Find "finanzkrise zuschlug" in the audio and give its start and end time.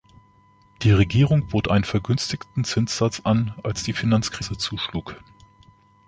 3.93-5.15